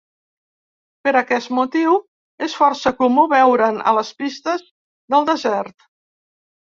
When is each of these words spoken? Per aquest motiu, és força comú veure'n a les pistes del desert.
Per 1.07 1.11
aquest 1.19 1.51
motiu, 1.57 1.93
és 2.47 2.55
força 2.61 2.95
comú 3.03 3.27
veure'n 3.37 3.79
a 3.93 3.97
les 3.99 4.13
pistes 4.23 4.65
del 5.17 5.29
desert. 5.31 5.91